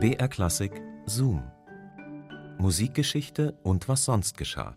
BR 0.00 0.28
Klassik 0.28 0.80
Zoom. 1.06 1.42
Musikgeschichte 2.58 3.58
und 3.64 3.88
was 3.88 4.04
sonst 4.04 4.38
geschah. 4.38 4.76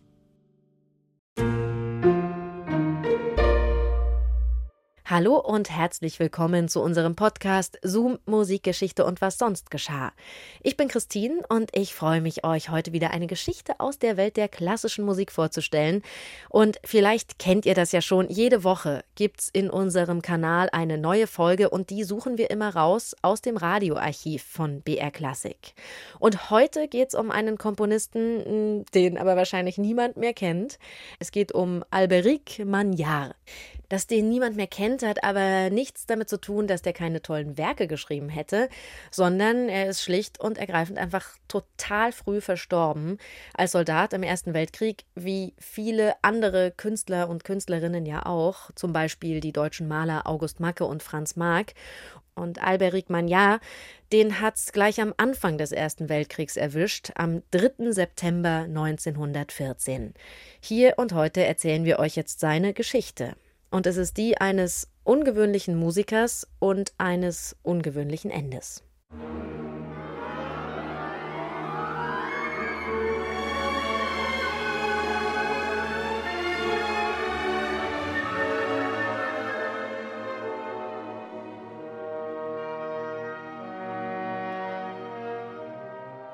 Hallo 5.12 5.38
und 5.38 5.70
herzlich 5.70 6.22
willkommen 6.22 6.70
zu 6.70 6.82
unserem 6.82 7.18
Podcast 7.18 7.78
Zoom 7.84 8.18
Musikgeschichte 8.26 9.04
und 9.04 9.20
was 9.20 9.38
sonst 9.38 9.70
geschah. 9.70 10.14
Ich 10.64 10.78
bin 10.78 10.88
Christine 10.88 11.42
und 11.50 11.70
ich 11.76 11.94
freue 11.94 12.22
mich, 12.22 12.46
euch 12.46 12.70
heute 12.70 12.94
wieder 12.94 13.12
eine 13.12 13.28
Geschichte 13.28 13.78
aus 13.82 14.00
der 14.00 14.16
Welt 14.16 14.38
der 14.38 14.48
klassischen 14.48 15.04
Musik 15.04 15.34
vorzustellen. 15.34 16.02
Und 16.48 16.80
vielleicht 16.86 17.40
kennt 17.40 17.66
ihr 17.66 17.74
das 17.74 17.92
ja 17.92 18.00
schon, 18.00 18.30
jede 18.30 18.64
Woche 18.64 19.04
gibt 19.16 19.42
es 19.42 19.50
in 19.50 19.70
unserem 19.70 20.22
Kanal 20.22 20.70
eine 20.72 20.98
neue 20.98 21.28
Folge 21.28 21.70
und 21.70 21.90
die 21.90 22.06
suchen 22.06 22.38
wir 22.38 22.50
immer 22.50 22.74
raus 22.74 23.14
aus 23.22 23.42
dem 23.42 23.58
Radioarchiv 23.58 24.42
von 24.44 24.80
BR 24.80 25.12
Classic. 25.12 25.74
Und 26.20 26.50
heute 26.52 26.88
geht 26.88 27.10
es 27.10 27.16
um 27.16 27.32
einen 27.32 27.58
Komponisten, 27.58 28.86
den 28.94 29.18
aber 29.18 29.36
wahrscheinlich 29.36 29.78
niemand 29.78 30.16
mehr 30.16 30.34
kennt. 30.34 30.80
Es 31.20 31.32
geht 31.32 31.52
um 31.52 31.84
Alberic 31.90 32.64
Magnard. 32.66 33.36
Dass 33.90 34.08
den 34.08 34.30
niemand 34.30 34.56
mehr 34.56 34.68
kennt, 34.68 35.01
hat 35.08 35.24
aber 35.24 35.70
nichts 35.70 36.06
damit 36.06 36.30
zu 36.30 36.40
tun, 36.40 36.68
dass 36.68 36.82
der 36.82 36.94
keine 36.94 37.22
tollen 37.22 37.58
Werke 37.58 37.88
geschrieben 37.88 38.30
hätte, 38.30 38.70
sondern 39.12 39.70
er 39.70 39.90
ist 39.90 40.02
schlicht 40.02 40.40
und 40.40 40.58
ergreifend 40.58 40.98
einfach 40.98 41.38
total 41.48 42.12
früh 42.12 42.42
verstorben 42.42 43.18
als 43.54 43.72
Soldat 43.72 44.14
im 44.14 44.24
Ersten 44.24 44.54
Weltkrieg, 44.54 45.06
wie 45.16 45.54
viele 45.60 46.16
andere 46.22 46.72
Künstler 46.72 47.30
und 47.30 47.44
Künstlerinnen 47.44 48.06
ja 48.06 48.26
auch, 48.26 48.72
zum 48.76 48.94
Beispiel 48.94 49.40
die 49.40 49.54
deutschen 49.54 49.88
Maler 49.88 50.28
August 50.28 50.60
Macke 50.60 50.86
und 50.86 51.04
Franz 51.04 51.36
Marc. 51.36 51.74
Und 52.34 52.64
Alberic 52.64 53.10
Magnard, 53.10 53.62
den 54.14 54.40
hat's 54.40 54.72
gleich 54.72 55.02
am 55.02 55.14
Anfang 55.18 55.58
des 55.58 55.74
Ersten 55.74 56.08
Weltkriegs 56.08 56.56
erwischt, 56.56 57.12
am 57.16 57.44
3. 57.52 57.92
September 57.92 58.64
1914. 58.68 60.14
Hier 60.62 60.94
und 60.98 61.14
heute 61.14 61.44
erzählen 61.44 61.84
wir 61.84 62.00
euch 62.00 62.16
jetzt 62.16 62.40
seine 62.40 62.74
Geschichte 62.74 63.36
und 63.72 63.88
es 63.88 63.98
ist 63.98 64.18
die 64.18 64.38
eines 64.38 64.91
ungewöhnlichen 65.04 65.76
Musikers 65.76 66.48
und 66.60 66.94
eines 66.98 67.56
ungewöhnlichen 67.64 68.32
Endes. 68.32 68.84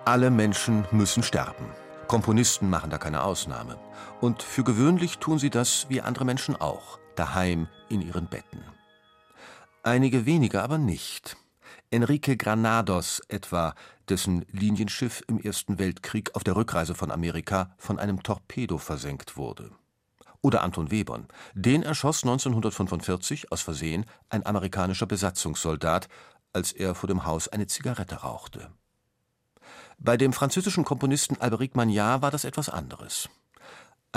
Alle 0.06 0.32
Menschen 0.32 0.86
müssen 0.92 1.22
sterben. 1.22 1.72
Komponisten 2.08 2.70
machen 2.70 2.90
da 2.90 2.98
keine 2.98 3.24
Ausnahme. 3.24 3.78
Und 4.22 4.42
für 4.42 4.64
gewöhnlich 4.64 5.18
tun 5.18 5.38
sie 5.38 5.50
das 5.50 5.88
wie 5.90 6.00
andere 6.00 6.24
Menschen 6.24 6.56
auch 6.56 7.00
daheim 7.18 7.68
in 7.90 8.02
ihren 8.02 8.28
Betten. 8.28 8.64
Einige 9.84 10.26
wenige 10.26 10.62
aber 10.62 10.78
nicht. 10.78 11.38
Enrique 11.90 12.36
Granados 12.36 13.22
etwa, 13.30 13.74
dessen 14.10 14.46
Linienschiff 14.52 15.24
im 15.28 15.40
Ersten 15.40 15.80
Weltkrieg 15.80 16.36
auf 16.36 16.44
der 16.44 16.56
Rückreise 16.56 16.96
von 16.96 17.12
Amerika 17.12 17.74
von 17.78 17.98
einem 18.00 18.24
Torpedo 18.24 18.78
versenkt 18.78 19.38
wurde. 19.38 19.72
Oder 20.42 20.64
Anton 20.64 20.92
Webern. 20.92 21.28
Den 21.54 21.84
erschoss 21.84 22.24
1945 22.24 23.52
aus 23.52 23.62
Versehen 23.62 24.06
ein 24.30 24.46
amerikanischer 24.46 25.06
Besatzungssoldat, 25.06 26.10
als 26.54 26.72
er 26.72 26.96
vor 26.96 27.08
dem 27.08 27.26
Haus 27.26 27.48
eine 27.48 27.68
Zigarette 27.68 28.16
rauchte. 28.16 28.70
Bei 30.00 30.16
dem 30.16 30.34
französischen 30.34 30.86
Komponisten 30.86 31.42
Alberic 31.42 31.76
Magnard 31.76 32.22
war 32.22 32.32
das 32.32 32.44
etwas 32.44 32.70
anderes. 32.70 33.30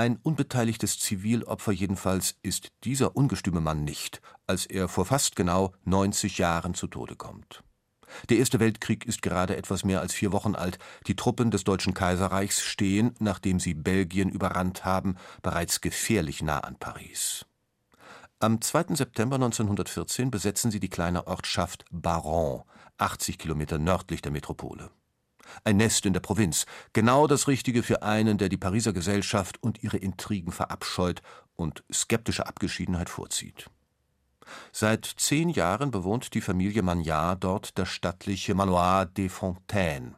Ein 0.01 0.17
unbeteiligtes 0.23 0.99
Zivilopfer 0.99 1.73
jedenfalls 1.73 2.35
ist 2.43 2.73
dieser 2.85 3.17
ungestüme 3.17 3.61
Mann 3.61 3.85
nicht, 3.85 4.23
als 4.47 4.65
er 4.65 4.89
vor 4.89 5.05
fast 5.05 5.37
genau 5.37 5.75
90 5.85 6.39
Jahren 6.39 6.73
zu 6.73 6.87
Tode 6.87 7.17
kommt. 7.17 7.63
Der 8.31 8.39
Erste 8.39 8.61
Weltkrieg 8.61 9.05
ist 9.05 9.21
gerade 9.21 9.59
etwas 9.59 9.85
mehr 9.85 10.01
als 10.01 10.15
vier 10.15 10.33
Wochen 10.33 10.55
alt. 10.55 10.79
Die 11.07 11.17
Truppen 11.17 11.51
des 11.51 11.65
Deutschen 11.65 11.93
Kaiserreichs 11.93 12.63
stehen, 12.63 13.15
nachdem 13.19 13.61
sie 13.61 13.75
Belgien 13.75 14.31
überrannt 14.31 14.87
haben, 14.87 15.17
bereits 15.43 15.83
gefährlich 15.83 16.43
nah 16.43 16.61
an 16.61 16.77
Paris. 16.77 17.45
Am 18.39 18.63
2. 18.63 18.95
September 18.95 19.37
1914 19.37 20.31
besetzen 20.31 20.71
sie 20.71 20.81
die 20.81 20.89
kleine 20.89 21.27
Ortschaft 21.27 21.85
Baron, 21.91 22.63
80 22.97 23.37
Kilometer 23.37 23.77
nördlich 23.77 24.23
der 24.23 24.33
Metropole. 24.33 24.91
Ein 25.65 25.77
Nest 25.77 26.07
in 26.07 26.13
der 26.13 26.21
Provinz, 26.21 26.67
genau 26.93 27.27
das 27.27 27.49
Richtige 27.49 27.83
für 27.83 28.03
einen, 28.03 28.39
der 28.39 28.49
die 28.49 28.57
Pariser 28.57 28.93
Gesellschaft 28.93 29.63
und 29.63 29.83
ihre 29.83 29.97
Intrigen 29.97 30.53
verabscheut 30.53 31.23
und 31.57 31.85
skeptische 31.93 32.47
Abgeschiedenheit 32.47 33.09
vorzieht. 33.09 33.71
Seit 34.73 35.05
zehn 35.05 35.51
Jahren 35.51 35.91
bewohnt 35.91 36.35
die 36.35 36.41
Familie 36.41 36.83
Magnard 36.83 37.45
dort 37.45 37.79
das 37.79 37.89
stattliche 37.89 38.55
Manoir 38.55 39.07
des 39.07 39.33
Fontaines. 39.33 40.15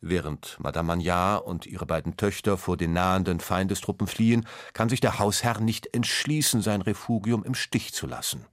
Während 0.00 0.58
Madame 0.58 0.88
Magnard 0.88 1.46
und 1.46 1.64
ihre 1.64 1.86
beiden 1.86 2.16
Töchter 2.16 2.58
vor 2.58 2.76
den 2.76 2.92
nahenden 2.92 3.38
Feindestruppen 3.38 4.08
fliehen, 4.08 4.48
kann 4.72 4.88
sich 4.88 5.00
der 5.00 5.20
Hausherr 5.20 5.60
nicht 5.60 5.94
entschließen, 5.94 6.60
sein 6.60 6.82
Refugium 6.82 7.44
im 7.44 7.54
Stich 7.54 7.94
zu 7.94 8.08
lassen. 8.08 8.44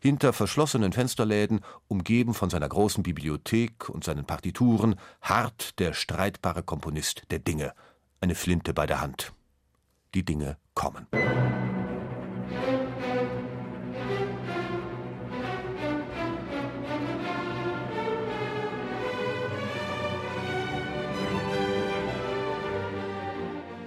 Hinter 0.00 0.32
verschlossenen 0.32 0.92
Fensterläden, 0.92 1.60
umgeben 1.88 2.34
von 2.34 2.50
seiner 2.50 2.68
großen 2.68 3.02
Bibliothek 3.02 3.88
und 3.88 4.04
seinen 4.04 4.24
Partituren, 4.24 4.96
harrt 5.20 5.78
der 5.78 5.92
streitbare 5.92 6.62
Komponist 6.62 7.22
der 7.30 7.38
Dinge, 7.38 7.72
eine 8.20 8.34
Flinte 8.34 8.74
bei 8.74 8.86
der 8.86 9.00
Hand. 9.00 9.32
Die 10.14 10.24
Dinge 10.24 10.56
kommen. 10.74 11.06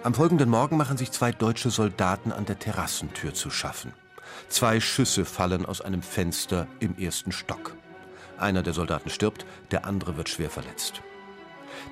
Am 0.05 0.13
folgenden 0.13 0.51
Morgen 0.51 0.77
machen 0.77 0.97
sich 0.97 1.11
zwei 1.11 1.31
deutsche 1.31 1.71
Soldaten 1.71 2.31
an 2.31 2.45
der 2.45 2.59
Terrassentür 2.59 3.33
zu 3.33 3.49
schaffen. 3.49 3.91
Zwei 4.49 4.79
Schüsse 4.79 5.25
fallen 5.25 5.65
aus 5.65 5.81
einem 5.81 6.01
Fenster 6.01 6.67
im 6.79 6.97
ersten 6.97 7.31
Stock. 7.31 7.75
Einer 8.37 8.63
der 8.63 8.73
Soldaten 8.73 9.09
stirbt, 9.09 9.45
der 9.71 9.85
andere 9.85 10.17
wird 10.17 10.29
schwer 10.29 10.49
verletzt. 10.49 11.01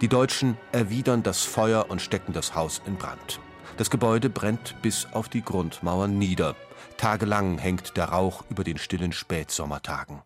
Die 0.01 0.07
Deutschen 0.07 0.57
erwidern 0.71 1.23
das 1.23 1.43
Feuer 1.43 1.89
und 1.89 2.01
stecken 2.01 2.33
das 2.33 2.55
Haus 2.55 2.81
in 2.85 2.95
Brand. 2.95 3.39
Das 3.77 3.89
Gebäude 3.89 4.29
brennt 4.29 4.75
bis 4.81 5.07
auf 5.13 5.29
die 5.29 5.41
Grundmauern 5.41 6.17
nieder. 6.17 6.55
Tagelang 6.97 7.57
hängt 7.57 7.97
der 7.97 8.05
Rauch 8.05 8.43
über 8.49 8.63
den 8.63 8.77
stillen 8.77 9.11
Spätsommertagen. 9.11 10.21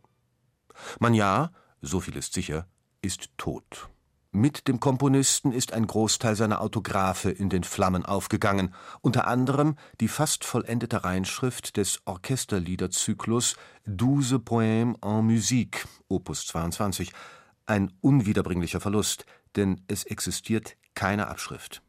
Magnard, 0.99 1.51
so 1.81 1.99
viel 1.99 2.17
ist 2.17 2.34
sicher, 2.34 2.67
ist 3.01 3.29
tot. 3.38 3.89
Mit 4.38 4.68
dem 4.68 4.80
Komponisten 4.80 5.52
ist 5.52 5.74
ein 5.74 5.88
Großteil 5.88 6.36
seiner 6.36 6.62
Autographe 6.62 7.31
in 7.31 7.50
den 7.50 7.64
Flammen 7.64 8.06
aufgegangen, 8.06 8.72
unter 9.02 9.25
anderem 9.25 9.78
die 10.00 10.08
fast 10.08 10.46
vollendete 10.46 11.03
Reinschrift 11.03 11.75
des 11.75 12.03
Orchesterliederzyklus 12.06 13.56
Douze 13.88 14.38
Poèmes 14.38 14.96
en 15.02 15.26
Musique, 15.26 15.88
Opus 16.08 16.46
22, 16.46 17.14
ein 17.66 17.92
unwiederbringlicher 18.02 18.80
Verlust, 18.80 19.26
denn 19.56 19.81
es 19.88 20.03
existiert 20.03 20.78
keine 20.94 21.30
Abschrift. 21.30 21.81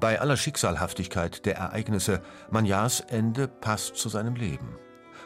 Bei 0.00 0.20
aller 0.20 0.36
Schicksalhaftigkeit 0.36 1.44
der 1.44 1.56
Ereignisse, 1.56 2.22
Magnards 2.52 3.00
Ende 3.00 3.48
passt 3.48 3.96
zu 3.96 4.08
seinem 4.08 4.36
Leben. 4.36 4.78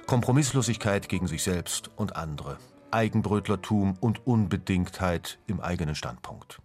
Kompromisslosigkeit 0.06 1.10
gegen 1.10 1.26
sich 1.26 1.42
selbst 1.42 1.90
und 1.96 2.16
andere, 2.16 2.56
Eigenbrötlertum 2.90 3.98
und 4.00 4.26
Unbedingtheit 4.26 5.38
im 5.46 5.60
eigenen 5.60 5.94
Standpunkt. 5.94 6.60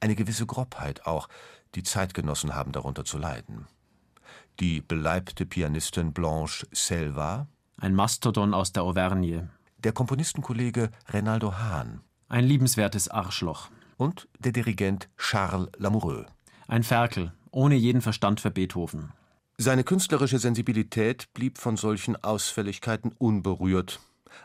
Eine 0.00 0.16
gewisse 0.16 0.44
Grobheit 0.44 1.06
auch, 1.06 1.28
die 1.76 1.84
Zeitgenossen 1.84 2.54
haben 2.54 2.72
darunter 2.72 3.04
zu 3.04 3.16
leiden. 3.16 3.66
Die 4.58 4.80
beleibte 4.80 5.46
Pianistin 5.46 6.12
Blanche 6.12 6.66
Selva, 6.72 7.46
ein 7.78 7.94
Mastodon 7.94 8.54
aus 8.54 8.72
der 8.72 8.82
Auvergne, 8.82 9.50
der 9.78 9.92
Komponistenkollege 9.92 10.90
Renaldo 11.10 11.58
Hahn, 11.58 12.00
ein 12.28 12.44
liebenswertes 12.44 13.08
Arschloch 13.08 13.68
und 13.96 14.26
der 14.40 14.50
Dirigent 14.50 15.08
Charles 15.16 15.68
Lamoureux. 15.76 16.26
Ein 16.68 16.82
Ferkel, 16.82 17.32
ohne 17.52 17.76
jeden 17.76 18.00
Verstand 18.00 18.40
für 18.40 18.50
Beethoven. 18.50 19.12
Seine 19.56 19.84
künstlerische 19.84 20.40
Sensibilität 20.40 21.32
blieb 21.32 21.58
von 21.58 21.76
solchen 21.76 22.16
Ausfälligkeiten 22.24 23.12
unberührt. 23.18 24.00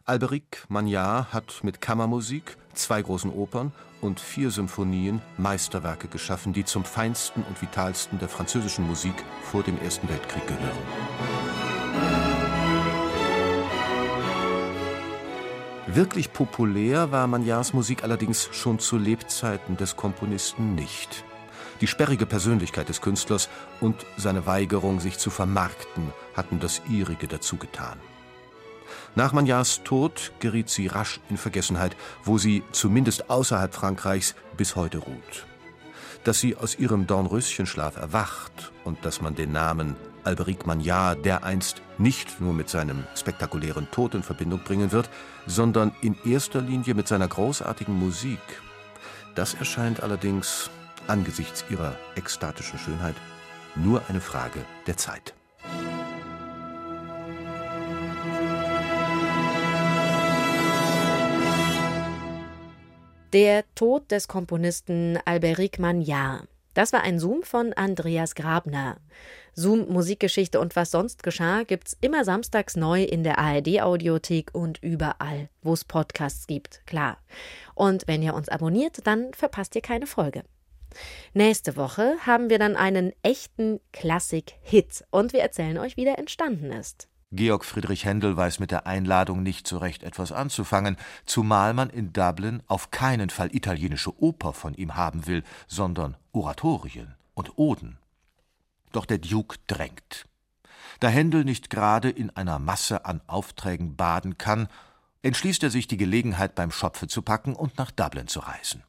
Alberic 0.05 0.65
Magnard 0.69 1.33
hat 1.33 1.63
mit 1.63 1.81
Kammermusik, 1.81 2.57
zwei 2.73 3.01
großen 3.01 3.31
Opern 3.31 3.71
und 4.01 4.19
vier 4.19 4.51
Symphonien 4.51 5.19
Meisterwerke 5.37 6.07
geschaffen, 6.09 6.53
die 6.53 6.63
zum 6.63 6.85
feinsten 6.85 7.41
und 7.41 7.59
vitalsten 7.59 8.19
der 8.19 8.29
französischen 8.29 8.85
Musik 8.85 9.15
vor 9.41 9.63
dem 9.63 9.79
Ersten 9.79 10.07
Weltkrieg 10.07 10.45
gehören. 10.45 10.77
Wirklich 15.87 16.31
populär 16.31 17.11
war 17.11 17.25
Magnards 17.25 17.73
Musik 17.73 18.03
allerdings 18.03 18.47
schon 18.53 18.77
zu 18.77 18.99
Lebzeiten 18.99 19.75
des 19.75 19.95
Komponisten 19.97 20.75
nicht. 20.75 21.25
Die 21.81 21.87
sperrige 21.87 22.27
Persönlichkeit 22.27 22.89
des 22.89 23.01
Künstlers 23.01 23.49
und 23.79 24.05
seine 24.15 24.45
Weigerung, 24.45 24.99
sich 24.99 25.17
zu 25.17 25.31
vermarkten, 25.31 26.13
hatten 26.35 26.59
das 26.59 26.81
ihrige 26.87 27.27
dazu 27.27 27.57
getan. 27.57 27.99
Nach 29.15 29.33
Magnards 29.33 29.81
Tod 29.83 30.31
geriet 30.39 30.69
sie 30.69 30.87
rasch 30.87 31.19
in 31.29 31.37
Vergessenheit, 31.37 31.97
wo 32.23 32.37
sie 32.37 32.63
zumindest 32.71 33.29
außerhalb 33.29 33.73
Frankreichs 33.73 34.35
bis 34.55 34.75
heute 34.75 34.99
ruht. 34.99 35.47
Dass 36.23 36.39
sie 36.39 36.55
aus 36.55 36.77
ihrem 36.77 37.07
Dornröschenschlaf 37.07 37.97
erwacht 37.97 38.71
und 38.83 39.03
dass 39.03 39.21
man 39.21 39.33
den 39.33 39.51
Namen 39.51 39.95
Alberic 40.23 40.67
Magnard 40.67 41.25
dereinst 41.25 41.81
nicht 41.97 42.39
nur 42.39 42.53
mit 42.53 42.69
seinem 42.69 43.05
spektakulären 43.15 43.89
Tod 43.89 44.13
in 44.13 44.21
Verbindung 44.21 44.59
bringen 44.63 44.91
wird, 44.91 45.09
sondern 45.47 45.93
in 46.01 46.15
erster 46.25 46.61
Linie 46.61 46.93
mit 46.93 47.07
seiner 47.07 47.27
großartigen 47.27 47.97
Musik. 47.97 48.39
Das 49.33 49.55
erscheint 49.55 50.03
allerdings 50.03 50.69
angesichts 51.07 51.65
ihrer 51.69 51.95
ekstatischen 52.15 52.79
Schönheit 52.79 53.15
nur 53.75 54.01
eine 54.09 54.21
Frage 54.21 54.59
der 54.87 54.97
Zeit. 54.97 55.33
Der 63.33 63.63
Tod 63.75 64.11
des 64.11 64.27
Komponisten 64.27 65.17
Alberic 65.23 65.79
Magnard. 65.79 66.47
Das 66.73 66.91
war 66.91 67.01
ein 67.01 67.19
Zoom 67.19 67.43
von 67.43 67.71
Andreas 67.73 68.35
Grabner. 68.35 68.97
Zoom 69.53 69.87
Musikgeschichte 69.89 70.59
und 70.59 70.75
was 70.75 70.91
sonst 70.91 71.23
geschah 71.23 71.63
gibt's 71.63 71.97
immer 72.01 72.23
samstags 72.23 72.75
neu 72.75 73.03
in 73.03 73.23
der 73.23 73.39
ARD 73.39 73.81
Audiothek 73.81 74.51
und 74.53 74.81
überall, 74.81 75.49
wo 75.61 75.73
es 75.73 75.83
Podcasts 75.83 76.47
gibt, 76.47 76.85
klar. 76.85 77.17
Und 77.75 78.07
wenn 78.07 78.21
ihr 78.21 78.33
uns 78.33 78.47
abonniert, 78.49 79.05
dann 79.05 79.33
verpasst 79.33 79.75
ihr 79.75 79.81
keine 79.81 80.07
Folge. 80.07 80.43
Nächste 81.33 81.75
Woche 81.75 82.15
haben 82.25 82.49
wir 82.49 82.59
dann 82.59 82.75
einen 82.75 83.13
echten 83.23 83.79
Klassik-Hit 83.93 85.05
und 85.11 85.33
wir 85.33 85.41
erzählen 85.41 85.77
euch, 85.77 85.97
wie 85.97 86.05
der 86.05 86.19
entstanden 86.19 86.71
ist. 86.71 87.07
Georg 87.33 87.63
Friedrich 87.63 88.03
Händel 88.03 88.35
weiß 88.35 88.59
mit 88.59 88.71
der 88.71 88.87
Einladung 88.87 89.41
nicht 89.41 89.65
so 89.65 89.77
recht 89.77 90.03
etwas 90.03 90.33
anzufangen, 90.33 90.97
zumal 91.25 91.73
man 91.73 91.89
in 91.89 92.11
Dublin 92.11 92.61
auf 92.67 92.91
keinen 92.91 93.29
Fall 93.29 93.55
italienische 93.55 94.21
Oper 94.21 94.51
von 94.51 94.73
ihm 94.73 94.95
haben 94.97 95.27
will, 95.27 95.43
sondern 95.65 96.17
Oratorien 96.33 97.15
und 97.33 97.57
Oden. 97.57 97.97
Doch 98.91 99.05
der 99.05 99.19
Duke 99.19 99.57
drängt. 99.67 100.25
Da 100.99 101.07
Händel 101.07 101.45
nicht 101.45 101.69
gerade 101.69 102.09
in 102.09 102.29
einer 102.31 102.59
Masse 102.59 103.05
an 103.05 103.21
Aufträgen 103.27 103.95
baden 103.95 104.37
kann, 104.37 104.67
entschließt 105.21 105.63
er 105.63 105.69
sich, 105.69 105.87
die 105.87 105.97
Gelegenheit 105.97 106.53
beim 106.53 106.71
Schopfe 106.71 107.07
zu 107.07 107.21
packen 107.21 107.55
und 107.55 107.77
nach 107.77 107.91
Dublin 107.91 108.27
zu 108.27 108.41
reisen. 108.41 108.83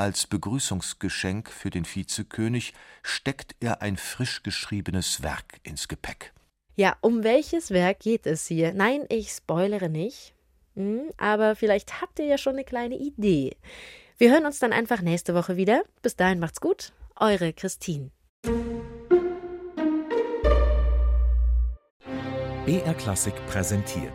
Als 0.00 0.26
Begrüßungsgeschenk 0.26 1.50
für 1.50 1.68
den 1.68 1.84
Vizekönig 1.84 2.72
steckt 3.02 3.54
er 3.60 3.82
ein 3.82 3.98
frisch 3.98 4.42
geschriebenes 4.42 5.22
Werk 5.22 5.60
ins 5.62 5.88
Gepäck. 5.88 6.32
Ja, 6.74 6.96
um 7.02 7.22
welches 7.22 7.70
Werk 7.70 8.00
geht 8.00 8.24
es 8.24 8.46
hier? 8.46 8.72
Nein, 8.72 9.04
ich 9.10 9.28
spoilere 9.28 9.90
nicht. 9.90 10.32
Hm, 10.74 11.10
aber 11.18 11.54
vielleicht 11.54 12.00
habt 12.00 12.18
ihr 12.18 12.24
ja 12.24 12.38
schon 12.38 12.54
eine 12.54 12.64
kleine 12.64 12.96
Idee. 12.96 13.58
Wir 14.16 14.32
hören 14.32 14.46
uns 14.46 14.58
dann 14.58 14.72
einfach 14.72 15.02
nächste 15.02 15.34
Woche 15.34 15.58
wieder. 15.58 15.82
Bis 16.00 16.16
dahin 16.16 16.40
macht's 16.40 16.62
gut. 16.62 16.94
Eure 17.16 17.52
Christine. 17.52 18.10
BR 22.64 22.94
Klassik 22.94 23.34
präsentiert. 23.48 24.14